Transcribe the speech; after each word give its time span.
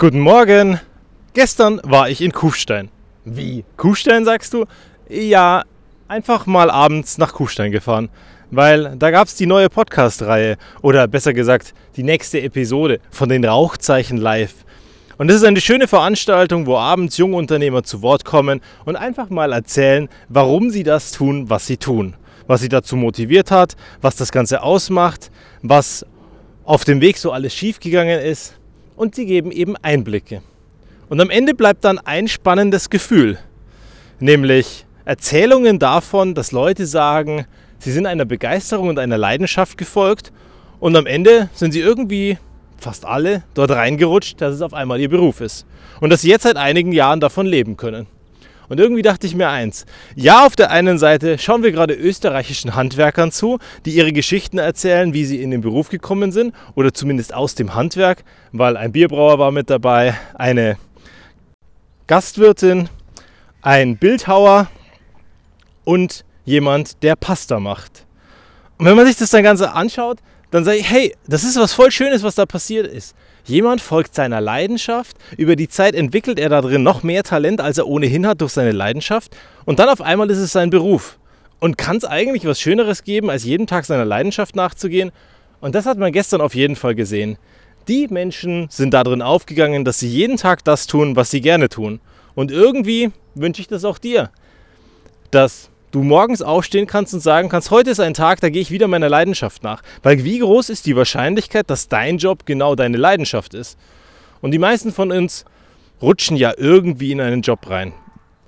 Guten 0.00 0.20
Morgen. 0.20 0.80
Gestern 1.34 1.78
war 1.84 2.08
ich 2.08 2.22
in 2.22 2.32
Kufstein. 2.32 2.88
Wie? 3.26 3.66
Kufstein 3.76 4.24
sagst 4.24 4.54
du? 4.54 4.64
Ja, 5.10 5.62
einfach 6.08 6.46
mal 6.46 6.70
abends 6.70 7.18
nach 7.18 7.34
Kufstein 7.34 7.70
gefahren. 7.70 8.08
Weil 8.50 8.96
da 8.96 9.10
gab 9.10 9.28
es 9.28 9.34
die 9.34 9.44
neue 9.44 9.68
Podcast-Reihe 9.68 10.56
oder 10.80 11.06
besser 11.06 11.34
gesagt 11.34 11.74
die 11.96 12.02
nächste 12.02 12.40
Episode 12.40 12.98
von 13.10 13.28
den 13.28 13.44
Rauchzeichen 13.44 14.16
Live. 14.16 14.64
Und 15.18 15.28
das 15.28 15.36
ist 15.36 15.44
eine 15.44 15.60
schöne 15.60 15.86
Veranstaltung, 15.86 16.64
wo 16.64 16.78
abends 16.78 17.18
junge 17.18 17.36
Unternehmer 17.36 17.82
zu 17.82 18.00
Wort 18.00 18.24
kommen 18.24 18.62
und 18.86 18.96
einfach 18.96 19.28
mal 19.28 19.52
erzählen, 19.52 20.08
warum 20.30 20.70
sie 20.70 20.82
das 20.82 21.12
tun, 21.12 21.50
was 21.50 21.66
sie 21.66 21.76
tun. 21.76 22.16
Was 22.46 22.62
sie 22.62 22.70
dazu 22.70 22.96
motiviert 22.96 23.50
hat, 23.50 23.76
was 24.00 24.16
das 24.16 24.32
Ganze 24.32 24.62
ausmacht, 24.62 25.30
was 25.60 26.06
auf 26.64 26.84
dem 26.84 27.02
Weg 27.02 27.18
so 27.18 27.32
alles 27.32 27.54
schiefgegangen 27.54 28.18
ist 28.18 28.54
und 29.00 29.14
sie 29.14 29.24
geben 29.24 29.50
eben 29.50 29.76
Einblicke. 29.78 30.42
Und 31.08 31.22
am 31.22 31.30
Ende 31.30 31.54
bleibt 31.54 31.84
dann 31.86 31.98
ein 31.98 32.28
spannendes 32.28 32.90
Gefühl, 32.90 33.38
nämlich 34.18 34.84
Erzählungen 35.06 35.78
davon, 35.78 36.34
dass 36.34 36.52
Leute 36.52 36.86
sagen, 36.86 37.46
sie 37.78 37.92
sind 37.92 38.04
einer 38.04 38.26
Begeisterung 38.26 38.88
und 38.88 38.98
einer 38.98 39.16
Leidenschaft 39.16 39.78
gefolgt 39.78 40.32
und 40.80 40.96
am 40.96 41.06
Ende 41.06 41.48
sind 41.54 41.72
sie 41.72 41.80
irgendwie 41.80 42.36
fast 42.76 43.06
alle 43.06 43.42
dort 43.54 43.70
reingerutscht, 43.70 44.38
dass 44.38 44.54
es 44.54 44.60
auf 44.60 44.74
einmal 44.74 45.00
ihr 45.00 45.08
Beruf 45.08 45.40
ist 45.40 45.64
und 46.00 46.10
dass 46.10 46.20
sie 46.20 46.28
jetzt 46.28 46.42
seit 46.42 46.58
einigen 46.58 46.92
Jahren 46.92 47.20
davon 47.20 47.46
leben 47.46 47.78
können. 47.78 48.06
Und 48.70 48.78
irgendwie 48.78 49.02
dachte 49.02 49.26
ich 49.26 49.34
mir 49.34 49.48
eins. 49.48 49.84
Ja, 50.14 50.46
auf 50.46 50.54
der 50.54 50.70
einen 50.70 50.96
Seite 50.96 51.38
schauen 51.38 51.64
wir 51.64 51.72
gerade 51.72 51.92
österreichischen 51.92 52.76
Handwerkern 52.76 53.32
zu, 53.32 53.58
die 53.84 53.90
ihre 53.90 54.12
Geschichten 54.12 54.58
erzählen, 54.58 55.12
wie 55.12 55.24
sie 55.24 55.42
in 55.42 55.50
den 55.50 55.60
Beruf 55.60 55.88
gekommen 55.88 56.30
sind 56.30 56.54
oder 56.76 56.94
zumindest 56.94 57.34
aus 57.34 57.56
dem 57.56 57.74
Handwerk, 57.74 58.22
weil 58.52 58.76
ein 58.76 58.92
Bierbrauer 58.92 59.40
war 59.40 59.50
mit 59.50 59.70
dabei, 59.70 60.14
eine 60.34 60.78
Gastwirtin, 62.06 62.88
ein 63.60 63.96
Bildhauer 63.96 64.68
und 65.82 66.24
jemand, 66.44 67.02
der 67.02 67.16
Pasta 67.16 67.58
macht. 67.58 68.06
Und 68.78 68.86
wenn 68.86 68.94
man 68.94 69.06
sich 69.06 69.16
das 69.16 69.30
dann 69.30 69.42
Ganze 69.42 69.72
anschaut, 69.72 70.20
dann 70.50 70.64
sage 70.64 70.78
ich, 70.78 70.90
hey, 70.90 71.14
das 71.26 71.44
ist 71.44 71.58
was 71.58 71.72
voll 71.72 71.90
Schönes, 71.90 72.22
was 72.22 72.34
da 72.34 72.46
passiert 72.46 72.86
ist. 72.86 73.14
Jemand 73.44 73.80
folgt 73.80 74.14
seiner 74.14 74.40
Leidenschaft, 74.40 75.16
über 75.36 75.56
die 75.56 75.68
Zeit 75.68 75.94
entwickelt 75.94 76.38
er 76.38 76.48
da 76.48 76.60
drin 76.60 76.82
noch 76.82 77.02
mehr 77.02 77.22
Talent, 77.22 77.60
als 77.60 77.78
er 77.78 77.86
ohnehin 77.86 78.26
hat 78.26 78.40
durch 78.40 78.52
seine 78.52 78.72
Leidenschaft 78.72 79.36
und 79.64 79.78
dann 79.78 79.88
auf 79.88 80.02
einmal 80.02 80.30
ist 80.30 80.38
es 80.38 80.52
sein 80.52 80.70
Beruf. 80.70 81.18
Und 81.60 81.76
kann 81.76 81.98
es 81.98 82.04
eigentlich 82.04 82.46
was 82.46 82.60
Schöneres 82.60 83.04
geben, 83.04 83.28
als 83.28 83.44
jeden 83.44 83.66
Tag 83.66 83.84
seiner 83.84 84.06
Leidenschaft 84.06 84.56
nachzugehen? 84.56 85.12
Und 85.60 85.74
das 85.74 85.84
hat 85.84 85.98
man 85.98 86.10
gestern 86.10 86.40
auf 86.40 86.54
jeden 86.54 86.74
Fall 86.74 86.94
gesehen. 86.94 87.36
Die 87.86 88.08
Menschen 88.08 88.68
sind 88.70 88.94
da 88.94 89.04
drin 89.04 89.20
aufgegangen, 89.20 89.84
dass 89.84 89.98
sie 89.98 90.08
jeden 90.08 90.38
Tag 90.38 90.64
das 90.64 90.86
tun, 90.86 91.16
was 91.16 91.30
sie 91.30 91.42
gerne 91.42 91.68
tun. 91.68 92.00
Und 92.34 92.50
irgendwie 92.50 93.10
wünsche 93.34 93.60
ich 93.60 93.68
das 93.68 93.84
auch 93.84 93.98
dir, 93.98 94.30
dass 95.30 95.69
du 95.90 96.02
morgens 96.02 96.42
aufstehen 96.42 96.86
kannst 96.86 97.14
und 97.14 97.20
sagen 97.20 97.48
kannst, 97.48 97.70
heute 97.70 97.90
ist 97.90 98.00
ein 98.00 98.14
Tag, 98.14 98.40
da 98.40 98.48
gehe 98.48 98.62
ich 98.62 98.70
wieder 98.70 98.88
meiner 98.88 99.08
Leidenschaft 99.08 99.62
nach. 99.62 99.82
Weil 100.02 100.24
wie 100.24 100.38
groß 100.38 100.70
ist 100.70 100.86
die 100.86 100.96
Wahrscheinlichkeit, 100.96 101.68
dass 101.70 101.88
dein 101.88 102.18
Job 102.18 102.46
genau 102.46 102.74
deine 102.74 102.96
Leidenschaft 102.96 103.54
ist? 103.54 103.78
Und 104.40 104.52
die 104.52 104.58
meisten 104.58 104.92
von 104.92 105.12
uns 105.12 105.44
rutschen 106.00 106.36
ja 106.36 106.52
irgendwie 106.56 107.12
in 107.12 107.20
einen 107.20 107.42
Job 107.42 107.68
rein. 107.68 107.92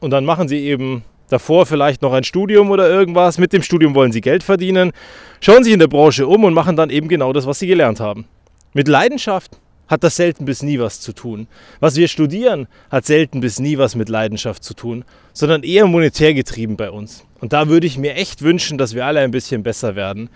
Und 0.00 0.10
dann 0.10 0.24
machen 0.24 0.48
sie 0.48 0.60
eben 0.60 1.04
davor 1.28 1.66
vielleicht 1.66 2.02
noch 2.02 2.12
ein 2.12 2.24
Studium 2.24 2.70
oder 2.70 2.88
irgendwas. 2.88 3.38
Mit 3.38 3.52
dem 3.52 3.62
Studium 3.62 3.94
wollen 3.94 4.12
sie 4.12 4.20
Geld 4.20 4.42
verdienen, 4.42 4.92
schauen 5.40 5.64
sich 5.64 5.72
in 5.72 5.78
der 5.78 5.88
Branche 5.88 6.26
um 6.26 6.44
und 6.44 6.54
machen 6.54 6.76
dann 6.76 6.90
eben 6.90 7.08
genau 7.08 7.32
das, 7.32 7.46
was 7.46 7.58
sie 7.58 7.66
gelernt 7.66 8.00
haben. 8.00 8.26
Mit 8.74 8.88
Leidenschaft 8.88 9.58
hat 9.88 10.04
das 10.04 10.16
selten 10.16 10.44
bis 10.44 10.62
nie 10.62 10.78
was 10.78 11.00
zu 11.00 11.12
tun. 11.12 11.46
Was 11.80 11.96
wir 11.96 12.08
studieren, 12.08 12.66
hat 12.90 13.04
selten 13.04 13.40
bis 13.40 13.58
nie 13.58 13.78
was 13.78 13.94
mit 13.94 14.08
Leidenschaft 14.08 14.64
zu 14.64 14.74
tun, 14.74 15.04
sondern 15.32 15.62
eher 15.62 15.86
monetär 15.86 16.34
getrieben 16.34 16.76
bei 16.76 16.90
uns. 16.90 17.24
Und 17.40 17.52
da 17.52 17.68
würde 17.68 17.86
ich 17.86 17.98
mir 17.98 18.14
echt 18.14 18.42
wünschen, 18.42 18.78
dass 18.78 18.94
wir 18.94 19.04
alle 19.04 19.20
ein 19.20 19.30
bisschen 19.30 19.62
besser 19.62 19.96
werden, 19.96 20.30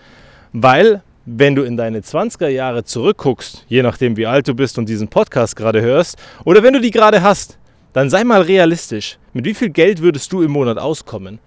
weil 0.53 1.01
wenn 1.25 1.55
du 1.55 1.63
in 1.63 1.75
deine 1.75 1.99
20er 1.99 2.47
Jahre 2.47 2.85
zurückguckst, 2.85 3.65
je 3.67 3.83
nachdem 3.83 4.15
wie 4.15 4.27
alt 4.27 4.47
du 4.47 4.53
bist 4.53 4.77
und 4.77 4.87
diesen 4.87 5.09
Podcast 5.09 5.55
gerade 5.57 5.81
hörst, 5.81 6.17
oder 6.45 6.63
wenn 6.63 6.73
du 6.73 6.79
die 6.79 6.91
gerade 6.91 7.21
hast, 7.21 7.57
dann 7.91 8.09
sei 8.09 8.23
mal 8.23 8.41
realistisch. 8.41 9.17
Mit 9.33 9.45
wie 9.45 9.53
viel 9.53 9.69
Geld 9.69 10.01
würdest 10.01 10.31
du 10.31 10.41
im 10.41 10.51
Monat 10.51 10.77
auskommen? 10.77 11.39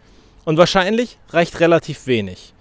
Und 0.44 0.59
wahrscheinlich 0.59 1.17
reicht 1.31 1.61
relativ 1.61 2.06
wenig. 2.06 2.53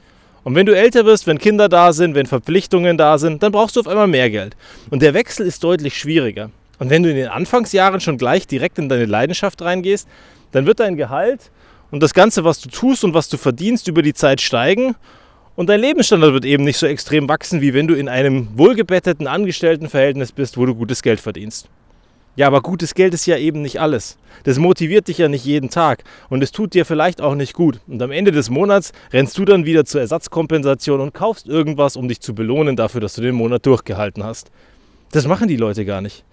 Und 0.43 0.55
wenn 0.55 0.65
du 0.65 0.75
älter 0.75 1.05
wirst, 1.05 1.27
wenn 1.27 1.37
Kinder 1.37 1.69
da 1.69 1.93
sind, 1.93 2.15
wenn 2.15 2.25
Verpflichtungen 2.25 2.97
da 2.97 3.17
sind, 3.17 3.43
dann 3.43 3.51
brauchst 3.51 3.75
du 3.75 3.81
auf 3.81 3.87
einmal 3.87 4.07
mehr 4.07 4.29
Geld. 4.29 4.55
Und 4.89 5.01
der 5.01 5.13
Wechsel 5.13 5.45
ist 5.45 5.63
deutlich 5.63 5.97
schwieriger. 5.97 6.49
Und 6.79 6.89
wenn 6.89 7.03
du 7.03 7.09
in 7.09 7.17
den 7.17 7.27
Anfangsjahren 7.27 7.99
schon 7.99 8.17
gleich 8.17 8.47
direkt 8.47 8.79
in 8.79 8.87
deine 8.87 9.05
Leidenschaft 9.05 9.61
reingehst, 9.61 10.07
dann 10.51 10.65
wird 10.65 10.79
dein 10.79 10.95
Gehalt 10.95 11.51
und 11.91 12.01
das 12.01 12.13
Ganze, 12.13 12.43
was 12.43 12.61
du 12.61 12.69
tust 12.69 13.03
und 13.03 13.13
was 13.13 13.29
du 13.29 13.37
verdienst, 13.37 13.87
über 13.87 14.01
die 14.01 14.13
Zeit 14.13 14.41
steigen. 14.41 14.95
Und 15.55 15.67
dein 15.67 15.81
Lebensstandard 15.81 16.33
wird 16.33 16.45
eben 16.45 16.63
nicht 16.63 16.77
so 16.77 16.87
extrem 16.87 17.27
wachsen, 17.27 17.59
wie 17.61 17.73
wenn 17.73 17.87
du 17.87 17.93
in 17.93 18.07
einem 18.07 18.47
wohlgebetteten 18.55 19.27
Angestelltenverhältnis 19.27 20.31
bist, 20.31 20.57
wo 20.57 20.65
du 20.65 20.73
gutes 20.73 21.03
Geld 21.03 21.19
verdienst. 21.19 21.67
Ja, 22.39 22.47
aber 22.47 22.61
gutes 22.61 22.95
Geld 22.95 23.13
ist 23.13 23.25
ja 23.25 23.37
eben 23.37 23.61
nicht 23.61 23.81
alles. 23.81 24.17
Das 24.45 24.59
motiviert 24.59 25.09
dich 25.09 25.17
ja 25.17 25.27
nicht 25.27 25.43
jeden 25.43 25.69
Tag 25.69 26.05
und 26.29 26.41
es 26.41 26.53
tut 26.53 26.73
dir 26.73 26.85
vielleicht 26.85 27.19
auch 27.19 27.35
nicht 27.35 27.53
gut. 27.53 27.81
Und 27.85 28.01
am 28.01 28.11
Ende 28.11 28.31
des 28.31 28.49
Monats 28.49 28.93
rennst 29.11 29.37
du 29.37 29.43
dann 29.43 29.65
wieder 29.65 29.83
zur 29.83 29.99
Ersatzkompensation 29.99 31.01
und 31.01 31.13
kaufst 31.13 31.47
irgendwas, 31.47 31.97
um 31.97 32.07
dich 32.07 32.21
zu 32.21 32.33
belohnen 32.33 32.77
dafür, 32.77 33.01
dass 33.01 33.15
du 33.15 33.21
den 33.21 33.35
Monat 33.35 33.65
durchgehalten 33.65 34.23
hast. 34.23 34.51
Das 35.11 35.27
machen 35.27 35.49
die 35.49 35.57
Leute 35.57 35.83
gar 35.83 35.99
nicht. 35.99 36.23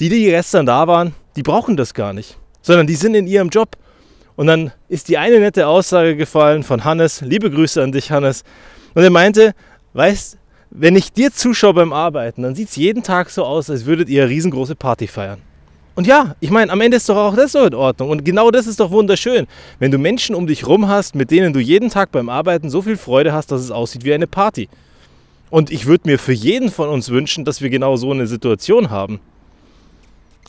Die, 0.00 0.08
die 0.08 0.24
gestern 0.24 0.64
da 0.64 0.86
waren, 0.86 1.14
die 1.36 1.42
brauchen 1.42 1.76
das 1.76 1.92
gar 1.92 2.14
nicht, 2.14 2.38
sondern 2.62 2.86
die 2.86 2.96
sind 2.96 3.14
in 3.14 3.26
ihrem 3.26 3.50
Job. 3.50 3.76
Und 4.36 4.46
dann 4.46 4.72
ist 4.88 5.10
die 5.10 5.18
eine 5.18 5.40
nette 5.40 5.66
Aussage 5.66 6.16
gefallen 6.16 6.62
von 6.62 6.84
Hannes, 6.84 7.20
liebe 7.20 7.50
Grüße 7.50 7.82
an 7.82 7.92
dich, 7.92 8.10
Hannes. 8.10 8.44
Und 8.94 9.02
er 9.02 9.10
meinte, 9.10 9.52
weißt, 9.92 10.38
wenn 10.76 10.96
ich 10.96 11.12
dir 11.12 11.32
zuschaue 11.32 11.72
beim 11.72 11.92
Arbeiten, 11.92 12.42
dann 12.42 12.56
sieht 12.56 12.68
es 12.68 12.76
jeden 12.76 13.04
Tag 13.04 13.30
so 13.30 13.44
aus, 13.44 13.70
als 13.70 13.86
würdet 13.86 14.08
ihr 14.08 14.22
eine 14.22 14.30
riesengroße 14.30 14.74
Party 14.74 15.06
feiern. 15.06 15.40
Und 15.94 16.08
ja, 16.08 16.34
ich 16.40 16.50
meine, 16.50 16.72
am 16.72 16.80
Ende 16.80 16.96
ist 16.96 17.08
doch 17.08 17.16
auch 17.16 17.36
das 17.36 17.52
so 17.52 17.64
in 17.64 17.74
Ordnung. 17.74 18.10
Und 18.10 18.24
genau 18.24 18.50
das 18.50 18.66
ist 18.66 18.80
doch 18.80 18.90
wunderschön. 18.90 19.46
Wenn 19.78 19.92
du 19.92 19.98
Menschen 19.98 20.34
um 20.34 20.48
dich 20.48 20.66
rum 20.66 20.88
hast, 20.88 21.14
mit 21.14 21.30
denen 21.30 21.52
du 21.52 21.60
jeden 21.60 21.88
Tag 21.90 22.10
beim 22.10 22.28
Arbeiten 22.28 22.68
so 22.68 22.82
viel 22.82 22.96
Freude 22.96 23.32
hast, 23.32 23.52
dass 23.52 23.60
es 23.60 23.70
aussieht 23.70 24.04
wie 24.04 24.12
eine 24.12 24.26
Party. 24.26 24.68
Und 25.50 25.70
ich 25.70 25.86
würde 25.86 26.08
mir 26.08 26.18
für 26.18 26.32
jeden 26.32 26.72
von 26.72 26.88
uns 26.88 27.10
wünschen, 27.10 27.44
dass 27.44 27.60
wir 27.60 27.70
genau 27.70 27.94
so 27.94 28.10
eine 28.10 28.26
Situation 28.26 28.90
haben. 28.90 29.20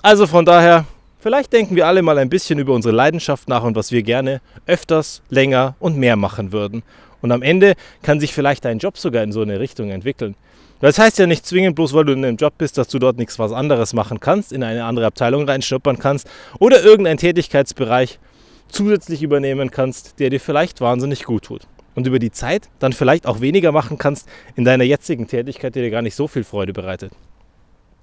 Also 0.01 0.25
von 0.25 0.45
daher, 0.45 0.85
vielleicht 1.19 1.53
denken 1.53 1.75
wir 1.75 1.85
alle 1.85 2.01
mal 2.01 2.17
ein 2.17 2.29
bisschen 2.29 2.57
über 2.57 2.73
unsere 2.73 2.95
Leidenschaft 2.95 3.47
nach 3.47 3.63
und 3.63 3.75
was 3.75 3.91
wir 3.91 4.01
gerne 4.01 4.41
öfters, 4.65 5.21
länger 5.29 5.75
und 5.77 5.95
mehr 5.95 6.15
machen 6.15 6.51
würden. 6.51 6.81
Und 7.25 7.31
am 7.31 7.41
Ende 7.41 7.73
kann 8.03 8.19
sich 8.19 8.35
vielleicht 8.35 8.65
dein 8.65 8.77
Job 8.77 8.99
sogar 8.99 9.23
in 9.23 9.31
so 9.31 9.41
eine 9.41 9.59
Richtung 9.59 9.89
entwickeln. 9.89 10.35
Das 10.79 10.99
heißt 10.99 11.17
ja 11.17 11.25
nicht 11.25 11.43
zwingend, 11.43 11.75
bloß 11.75 11.95
weil 11.95 12.05
du 12.05 12.13
in 12.13 12.23
einem 12.23 12.37
Job 12.37 12.53
bist, 12.59 12.77
dass 12.77 12.87
du 12.87 12.99
dort 12.99 13.17
nichts 13.17 13.39
was 13.39 13.51
anderes 13.51 13.93
machen 13.93 14.19
kannst, 14.19 14.53
in 14.53 14.61
eine 14.61 14.83
andere 14.83 15.07
Abteilung 15.07 15.49
reinschnuppern 15.49 15.97
kannst 15.97 16.29
oder 16.59 16.83
irgendeinen 16.83 17.17
Tätigkeitsbereich 17.17 18.19
zusätzlich 18.67 19.23
übernehmen 19.23 19.71
kannst, 19.71 20.19
der 20.19 20.29
dir 20.29 20.39
vielleicht 20.39 20.81
wahnsinnig 20.81 21.23
gut 21.23 21.45
tut. 21.45 21.63
Und 21.95 22.05
über 22.05 22.19
die 22.19 22.29
Zeit 22.29 22.69
dann 22.77 22.93
vielleicht 22.93 23.25
auch 23.25 23.41
weniger 23.41 23.71
machen 23.71 23.97
kannst 23.97 24.29
in 24.55 24.63
deiner 24.63 24.83
jetzigen 24.83 25.25
Tätigkeit, 25.25 25.73
die 25.73 25.81
dir 25.81 25.89
gar 25.89 26.03
nicht 26.03 26.13
so 26.13 26.27
viel 26.27 26.43
Freude 26.43 26.73
bereitet. 26.73 27.11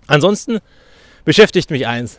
Ansonsten 0.08 0.58
beschäftigt 1.24 1.70
mich 1.70 1.86
eins. 1.86 2.18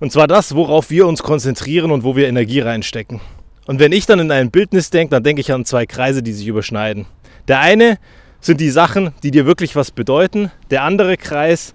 Und 0.00 0.10
zwar 0.10 0.26
das, 0.26 0.54
worauf 0.54 0.88
wir 0.88 1.06
uns 1.06 1.22
konzentrieren 1.22 1.90
und 1.90 2.02
wo 2.02 2.16
wir 2.16 2.28
Energie 2.28 2.60
reinstecken. 2.60 3.20
Und 3.66 3.80
wenn 3.80 3.92
ich 3.92 4.06
dann 4.06 4.20
in 4.20 4.30
ein 4.30 4.50
Bildnis 4.50 4.90
denke, 4.90 5.12
dann 5.12 5.22
denke 5.22 5.40
ich 5.40 5.52
an 5.52 5.64
zwei 5.64 5.86
Kreise, 5.86 6.22
die 6.22 6.32
sich 6.32 6.46
überschneiden. 6.46 7.06
Der 7.48 7.60
eine 7.60 7.98
sind 8.40 8.60
die 8.60 8.70
Sachen, 8.70 9.12
die 9.22 9.30
dir 9.30 9.46
wirklich 9.46 9.74
was 9.74 9.90
bedeuten. 9.90 10.50
Der 10.70 10.82
andere 10.82 11.16
Kreis 11.16 11.74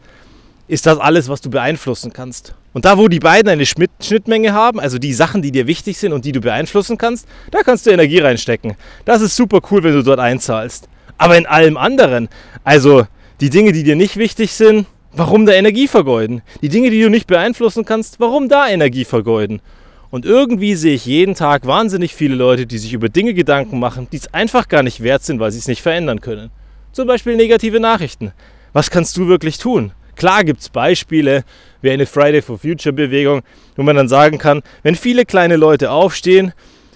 ist 0.67 0.85
das 0.85 0.99
alles, 0.99 1.29
was 1.29 1.41
du 1.41 1.49
beeinflussen 1.49 2.13
kannst. 2.13 2.53
Und 2.73 2.85
da, 2.85 2.99
wo 2.99 3.07
die 3.07 3.19
beiden 3.19 3.49
eine 3.49 3.65
Schnittmenge 3.65 4.53
haben, 4.53 4.79
also 4.79 4.99
die 4.99 5.13
Sachen, 5.13 5.41
die 5.41 5.51
dir 5.51 5.65
wichtig 5.65 5.97
sind 5.97 6.13
und 6.13 6.25
die 6.25 6.31
du 6.31 6.39
beeinflussen 6.39 6.99
kannst, 6.99 7.27
da 7.49 7.61
kannst 7.61 7.87
du 7.87 7.89
Energie 7.89 8.19
reinstecken. 8.19 8.75
Das 9.05 9.23
ist 9.23 9.35
super 9.35 9.59
cool, 9.71 9.81
wenn 9.81 9.93
du 9.93 10.03
dort 10.03 10.19
einzahlst. 10.19 10.87
Aber 11.17 11.37
in 11.37 11.47
allem 11.47 11.75
anderen, 11.75 12.29
also 12.63 13.07
die 13.41 13.49
Dinge, 13.49 13.71
die 13.71 13.83
dir 13.83 13.95
nicht 13.95 14.17
wichtig 14.17 14.53
sind, 14.53 14.85
warum 15.11 15.47
da 15.47 15.53
Energie 15.53 15.87
vergeuden? 15.87 16.43
Die 16.61 16.69
Dinge, 16.69 16.91
die 16.91 17.01
du 17.01 17.09
nicht 17.09 17.25
beeinflussen 17.25 17.83
kannst, 17.83 18.19
warum 18.19 18.47
da 18.47 18.69
Energie 18.69 19.05
vergeuden? 19.05 19.61
Und 20.11 20.25
irgendwie 20.25 20.75
sehe 20.75 20.95
ich 20.95 21.05
jeden 21.05 21.35
Tag 21.35 21.67
wahnsinnig 21.67 22.15
viele 22.15 22.35
Leute, 22.35 22.65
die 22.65 22.79
sich 22.79 22.93
über 22.93 23.09
Dinge 23.09 23.33
Gedanken 23.33 23.79
machen, 23.79 24.07
die 24.11 24.17
es 24.17 24.33
einfach 24.33 24.67
gar 24.67 24.81
nicht 24.81 25.03
wert 25.03 25.23
sind, 25.23 25.39
weil 25.39 25.51
sie 25.51 25.59
es 25.59 25.67
nicht 25.67 25.81
verändern 25.81 26.21
können. 26.21 26.49
Zum 26.91 27.07
Beispiel 27.07 27.35
negative 27.35 27.79
Nachrichten. 27.79 28.31
Was 28.73 28.89
kannst 28.89 29.15
du 29.17 29.27
wirklich 29.27 29.59
tun? 29.59 29.91
Klar 30.15 30.43
gibt 30.43 30.61
es 30.61 30.69
Beispiele, 30.69 31.43
wie 31.81 31.91
eine 31.91 32.05
Friday 32.05 32.41
for 32.41 32.57
Future 32.57 32.91
Bewegung, 32.91 33.41
wo 33.75 33.83
man 33.83 33.95
dann 33.95 34.09
sagen 34.09 34.37
kann, 34.37 34.63
wenn 34.83 34.95
viele 34.95 35.25
kleine 35.25 35.55
Leute 35.55 35.91
aufstehen, 35.91 36.53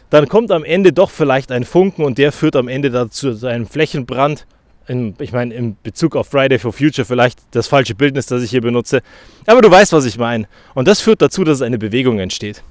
dann 0.10 0.27
kommt 0.27 0.51
am 0.51 0.63
Ende 0.63 0.92
doch 0.92 1.10
vielleicht 1.10 1.51
ein 1.51 1.63
Funken 1.63 2.04
und 2.04 2.18
der 2.18 2.31
führt 2.31 2.56
am 2.56 2.68
Ende 2.68 2.92
dazu 2.92 3.33
zu 3.33 3.48
einem 3.48 3.65
Flächenbrand 3.65 4.45
in, 4.88 5.15
ich 5.19 5.31
meine, 5.31 5.54
in 5.54 5.77
Bezug 5.81 6.15
auf 6.15 6.27
Friday 6.27 6.60
for 6.60 6.74
Future 6.74 7.06
vielleicht 7.06 7.39
das 7.51 7.68
falsche 7.68 7.95
Bildnis, 7.95 8.25
das 8.25 8.44
ich 8.44 8.50
hier 8.50 8.62
benutze. 8.62 9.01
Aber 9.45 9.62
du 9.62 9.71
weißt, 9.71 9.94
was 9.94 10.06
ich 10.06 10.18
meine. 10.18 10.48
Und 10.74 10.88
das 10.88 11.00
führt 11.00 11.21
dazu, 11.21 11.44
dass 11.44 11.62
eine 11.62 11.77
Bewegung 11.77 12.19
entsteht. 12.19 12.63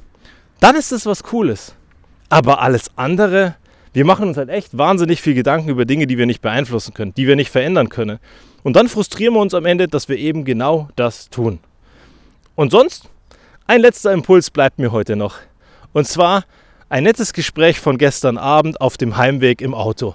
Dann 0.62 0.76
ist 0.76 0.92
das 0.92 1.06
was 1.06 1.24
Cooles. 1.24 1.74
Aber 2.28 2.62
alles 2.62 2.92
andere, 2.94 3.56
wir 3.92 4.04
machen 4.04 4.28
uns 4.28 4.36
halt 4.36 4.48
echt 4.48 4.78
wahnsinnig 4.78 5.20
viel 5.20 5.34
Gedanken 5.34 5.68
über 5.68 5.84
Dinge, 5.84 6.06
die 6.06 6.18
wir 6.18 6.26
nicht 6.26 6.40
beeinflussen 6.40 6.94
können, 6.94 7.12
die 7.14 7.26
wir 7.26 7.34
nicht 7.34 7.50
verändern 7.50 7.88
können. 7.88 8.20
Und 8.62 8.76
dann 8.76 8.88
frustrieren 8.88 9.34
wir 9.34 9.40
uns 9.40 9.54
am 9.54 9.66
Ende, 9.66 9.88
dass 9.88 10.08
wir 10.08 10.16
eben 10.16 10.44
genau 10.44 10.88
das 10.94 11.30
tun. 11.30 11.58
Und 12.54 12.70
sonst, 12.70 13.08
ein 13.66 13.80
letzter 13.80 14.12
Impuls 14.12 14.50
bleibt 14.50 14.78
mir 14.78 14.92
heute 14.92 15.16
noch. 15.16 15.38
Und 15.92 16.06
zwar 16.06 16.44
ein 16.88 17.02
nettes 17.02 17.32
Gespräch 17.32 17.80
von 17.80 17.98
gestern 17.98 18.38
Abend 18.38 18.80
auf 18.80 18.96
dem 18.96 19.16
Heimweg 19.16 19.62
im 19.62 19.74
Auto. 19.74 20.14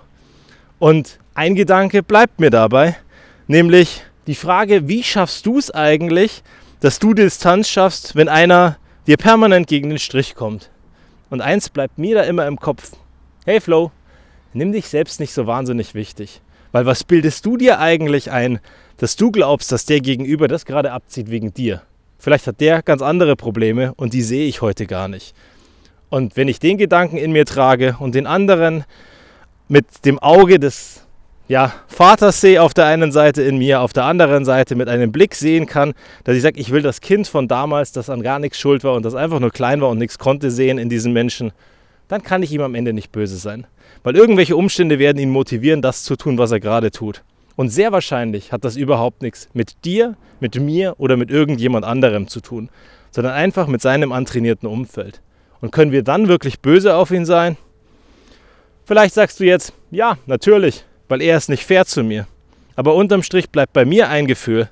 Und 0.80 1.20
ein 1.34 1.56
Gedanke 1.56 2.04
bleibt 2.04 2.40
mir 2.40 2.52
dabei, 2.52 2.96
nämlich 3.48 4.02
die 4.28 4.36
Frage, 4.36 4.88
wie 4.88 5.04
schaffst 5.04 5.46
du 5.46 5.58
es 5.58 5.72
eigentlich, 5.72 6.42
dass 6.80 7.00
du 7.00 7.14
Distanz 7.14 7.68
schaffst, 7.68 8.16
wenn 8.16 8.30
einer 8.30 8.78
dir 9.08 9.18
permanent 9.18 9.68
gegen 9.68 9.90
den 9.90 10.00
Strich 10.00 10.36
kommt? 10.36 10.70
Und 11.30 11.42
eins 11.42 11.70
bleibt 11.70 11.98
mir 11.98 12.16
da 12.16 12.24
immer 12.24 12.46
im 12.46 12.60
Kopf. 12.60 12.92
Hey 13.46 13.60
Flo, 13.60 13.92
nimm 14.54 14.72
dich 14.72 14.88
selbst 14.88 15.20
nicht 15.20 15.34
so 15.34 15.48
wahnsinnig 15.48 15.96
wichtig. 15.96 16.42
Weil 16.72 16.86
was 16.86 17.04
bildest 17.04 17.46
du 17.46 17.58
dir 17.58 17.80
eigentlich 17.80 18.32
ein, 18.32 18.60
dass 18.98 19.16
du 19.16 19.32
glaubst, 19.32 19.72
dass 19.72 19.86
der 19.86 20.02
Gegenüber 20.02 20.48
das 20.48 20.66
gerade 20.66 20.92
abzieht 20.92 21.32
wegen 21.32 21.54
dir? 21.54 21.82
Vielleicht 22.20 22.48
hat 22.48 22.60
der 22.60 22.82
ganz 22.82 23.02
andere 23.02 23.36
Probleme 23.36 23.94
und 23.96 24.14
die 24.14 24.22
sehe 24.22 24.48
ich 24.48 24.62
heute 24.62 24.86
gar 24.86 25.08
nicht. 25.08 25.34
Und 26.10 26.36
wenn 26.36 26.48
ich 26.48 26.60
den 26.60 26.78
Gedanken 26.78 27.18
in 27.18 27.32
mir 27.32 27.46
trage 27.46 27.96
und 28.00 28.16
den 28.16 28.28
anderen 28.28 28.84
mit 29.68 30.06
dem 30.06 30.20
Auge 30.20 30.60
des 30.60 31.07
ja, 31.48 31.74
Vatersee 31.88 32.60
auf 32.60 32.74
der 32.74 32.86
einen 32.86 33.12
Seite 33.12 33.42
in 33.42 33.58
mir, 33.58 33.82
auf 33.82 33.94
der 33.94 34.04
anderen 34.04 34.44
Seite 34.44 34.76
mit 34.76 34.90
einem 34.90 35.12
Blick 35.12 35.34
sehen 35.36 35.66
kann, 35.66 35.94
dass 36.24 36.36
ich 36.36 36.42
sage, 36.42 36.60
ich 36.60 36.72
will 36.72 36.82
das 36.82 37.00
Kind 37.00 37.28
von 37.28 37.48
damals, 37.48 37.92
das 37.92 38.10
an 38.10 38.22
gar 38.22 38.40
nichts 38.40 38.60
schuld 38.60 38.84
war 38.84 38.96
und 38.96 39.04
das 39.04 39.16
einfach 39.16 39.40
nur 39.40 39.52
klein 39.52 39.80
war 39.82 39.90
und 39.90 39.98
nichts 39.98 40.20
konnte 40.20 40.52
sehen 40.52 40.78
in 40.78 40.90
diesem 40.90 41.14
Menschen, 41.14 41.54
dann 42.10 42.24
kann 42.24 42.44
ich 42.44 42.52
ihm 42.52 42.62
am 42.62 42.76
Ende 42.76 42.94
nicht 42.94 43.12
böse 43.12 43.38
sein. 43.38 43.66
Weil 44.04 44.16
irgendwelche 44.16 44.56
Umstände 44.56 45.00
werden 45.00 45.20
ihn 45.20 45.30
motivieren, 45.30 45.82
das 45.82 46.04
zu 46.04 46.16
tun, 46.16 46.38
was 46.38 46.52
er 46.52 46.60
gerade 46.60 46.92
tut. 46.92 47.24
Und 47.56 47.70
sehr 47.70 47.92
wahrscheinlich 47.92 48.52
hat 48.52 48.64
das 48.66 48.76
überhaupt 48.76 49.22
nichts 49.22 49.50
mit 49.54 49.84
dir, 49.84 50.16
mit 50.40 50.60
mir 50.60 50.96
oder 50.98 51.18
mit 51.18 51.32
irgendjemand 51.32 51.86
anderem 51.86 52.28
zu 52.28 52.42
tun, 52.42 52.70
sondern 53.12 53.34
einfach 53.34 53.68
mit 53.68 53.82
seinem 53.82 54.12
antrainierten 54.12 54.70
Umfeld. 54.70 55.22
Und 55.60 55.72
können 55.72 55.92
wir 55.92 56.04
dann 56.04 56.28
wirklich 56.28 56.60
böse 56.60 56.96
auf 56.96 57.10
ihn 57.10 57.26
sein? 57.26 57.58
Vielleicht 58.86 59.16
sagst 59.16 59.40
du 59.40 59.44
jetzt, 59.44 59.74
ja, 59.92 60.18
natürlich, 60.28 60.86
weil 61.08 61.22
er 61.22 61.38
ist 61.38 61.50
nicht 61.50 61.66
fair 61.66 61.86
zu 61.86 62.04
mir. 62.04 62.28
Aber 62.76 62.96
unterm 62.96 63.24
Strich 63.24 63.50
bleibt 63.50 63.74
bei 63.74 63.86
mir 63.86 64.10
ein 64.10 64.28
Gefühl, 64.28 64.70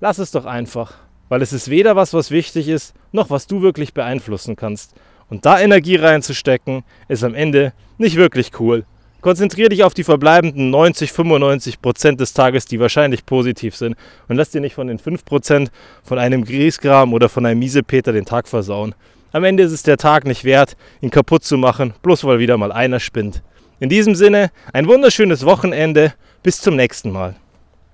lass 0.00 0.18
es 0.18 0.30
doch 0.30 0.44
einfach, 0.44 0.94
weil 1.28 1.42
es 1.42 1.52
ist 1.52 1.70
weder 1.70 1.96
was, 1.96 2.14
was 2.14 2.30
wichtig 2.30 2.68
ist, 2.68 2.94
noch 3.12 3.30
was 3.30 3.46
du 3.46 3.62
wirklich 3.62 3.94
beeinflussen 3.94 4.56
kannst. 4.56 4.94
Und 5.28 5.44
da 5.44 5.60
Energie 5.60 5.96
reinzustecken, 5.96 6.84
ist 7.08 7.24
am 7.24 7.34
Ende 7.34 7.72
nicht 7.98 8.16
wirklich 8.16 8.52
cool. 8.60 8.84
Konzentriere 9.22 9.70
dich 9.70 9.82
auf 9.82 9.92
die 9.92 10.04
verbleibenden 10.04 10.70
90, 10.70 11.10
95 11.10 11.82
Prozent 11.82 12.20
des 12.20 12.32
Tages, 12.32 12.66
die 12.66 12.78
wahrscheinlich 12.78 13.26
positiv 13.26 13.74
sind. 13.74 13.96
Und 14.28 14.36
lass 14.36 14.50
dir 14.50 14.60
nicht 14.60 14.74
von 14.76 14.86
den 14.86 15.00
5 15.00 15.24
Prozent 15.24 15.72
von 16.04 16.20
einem 16.20 16.44
Griesgram 16.44 17.12
oder 17.12 17.28
von 17.28 17.44
einem 17.44 17.58
Miesepeter 17.58 18.12
den 18.12 18.24
Tag 18.24 18.46
versauen. 18.46 18.94
Am 19.32 19.42
Ende 19.42 19.64
ist 19.64 19.72
es 19.72 19.82
der 19.82 19.96
Tag 19.96 20.26
nicht 20.26 20.44
wert, 20.44 20.76
ihn 21.00 21.10
kaputt 21.10 21.42
zu 21.42 21.58
machen, 21.58 21.92
bloß 22.02 22.22
weil 22.24 22.38
wieder 22.38 22.56
mal 22.56 22.70
einer 22.70 23.00
spinnt. 23.00 23.42
In 23.78 23.90
diesem 23.90 24.14
Sinne, 24.14 24.50
ein 24.72 24.88
wunderschönes 24.88 25.44
Wochenende. 25.44 26.14
Bis 26.42 26.60
zum 26.60 26.76
nächsten 26.76 27.10
Mal. 27.10 27.36